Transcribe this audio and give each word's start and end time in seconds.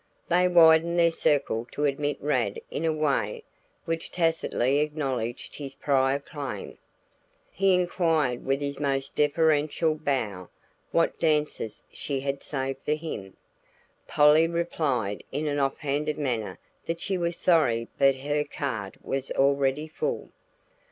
They 0.29 0.47
widened 0.47 0.97
their 0.97 1.11
circle 1.11 1.67
to 1.73 1.85
admit 1.85 2.17
Rad 2.19 2.59
in 2.71 2.85
a 2.85 2.91
way 2.91 3.43
which 3.85 4.09
tacitly 4.09 4.79
acknowledged 4.79 5.53
his 5.57 5.75
prior 5.75 6.17
claim. 6.17 6.79
He 7.51 7.75
inquired 7.75 8.43
with 8.43 8.61
his 8.61 8.79
most 8.79 9.13
deferential 9.13 9.93
bow 9.93 10.49
what 10.91 11.19
dances 11.19 11.83
she 11.91 12.21
had 12.21 12.41
saved 12.41 12.79
for 12.83 12.95
him. 12.95 13.35
Polly 14.07 14.47
replied 14.47 15.23
in 15.31 15.47
an 15.47 15.59
off 15.59 15.77
hand 15.77 16.17
manner 16.17 16.57
that 16.87 16.99
she 16.99 17.15
was 17.19 17.35
sorry 17.37 17.87
but 17.99 18.15
her 18.21 18.43
card 18.43 18.97
was 19.03 19.29
already 19.29 19.87
full. 19.87 20.29